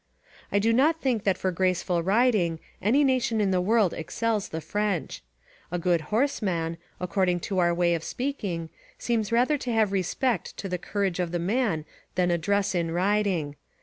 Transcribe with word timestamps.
I 0.51 0.57
do 0.57 0.73
not 0.73 0.99
think 0.99 1.25
that 1.25 1.37
for 1.37 1.51
graceful 1.51 2.01
riding 2.01 2.59
any 2.81 3.03
nation 3.03 3.39
in 3.39 3.51
the 3.51 3.61
world 3.61 3.93
excels 3.93 4.49
the 4.49 4.59
French. 4.59 5.21
A 5.71 5.77
good 5.77 6.01
horseman, 6.09 6.77
according 6.99 7.39
to 7.41 7.59
our 7.59 7.71
way 7.71 7.93
of 7.93 8.03
speaking, 8.03 8.71
seems 8.97 9.31
rather 9.31 9.59
to 9.59 9.71
have 9.71 9.91
respect 9.91 10.57
to 10.57 10.67
the 10.67 10.79
courage 10.79 11.19
of 11.19 11.31
the 11.31 11.37
man 11.37 11.85
than 12.15 12.31
address 12.31 12.73
in 12.73 12.89
riding. 12.89 13.57